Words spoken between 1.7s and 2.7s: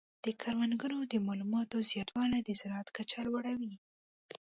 زیاتوالی د